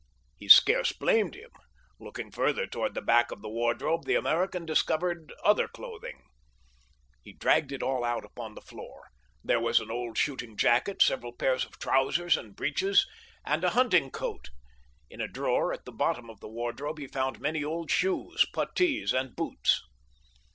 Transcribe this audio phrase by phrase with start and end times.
[0.35, 1.51] He scarce blamed him.
[1.99, 6.23] Looking further toward the back of the wardrobe, the American discovered other clothing.
[7.21, 9.09] He dragged it all out upon the floor.
[9.43, 13.05] There was an old shooting jacket, several pairs of trousers and breeches,
[13.45, 14.49] and a hunting coat.
[15.07, 19.13] In a drawer at the bottom of the wardrobe he found many old shoes, puttees,
[19.13, 19.83] and boots.